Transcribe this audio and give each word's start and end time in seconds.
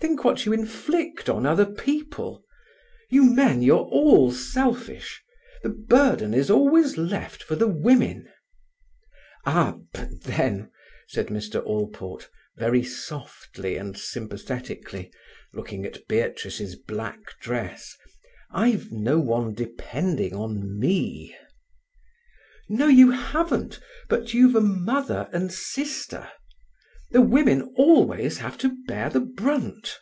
Think 0.00 0.24
what 0.24 0.46
you 0.46 0.54
inflict 0.54 1.28
on 1.28 1.44
other 1.44 1.66
people. 1.66 2.42
You 3.10 3.22
men, 3.34 3.60
you're 3.60 3.84
all 3.84 4.32
selfish. 4.32 5.22
The 5.62 5.68
burden 5.68 6.32
is 6.32 6.48
always 6.50 6.96
left 6.96 7.42
for 7.42 7.54
the 7.54 7.68
women." 7.68 8.26
"Ah, 9.44 9.76
but 9.92 10.08
then," 10.22 10.70
said 11.06 11.26
Mr. 11.26 11.62
Allport 11.62 12.30
very 12.56 12.82
softly 12.82 13.76
and 13.76 13.94
sympathetically, 13.94 15.12
looking 15.52 15.84
at 15.84 16.08
Beatrice's 16.08 16.76
black 16.76 17.38
dress, 17.38 17.94
"I've 18.50 18.90
no 18.90 19.18
one 19.18 19.52
depending 19.52 20.34
on 20.34 20.78
me." 20.78 21.36
"No—you 22.70 23.10
haven't—but 23.10 24.32
you've 24.32 24.56
a 24.56 24.62
mother 24.62 25.28
and 25.30 25.52
sister. 25.52 26.30
The 27.12 27.20
women 27.20 27.74
always 27.76 28.38
have 28.38 28.56
to 28.58 28.72
bear 28.86 29.10
the 29.10 29.18
brunt." 29.18 29.98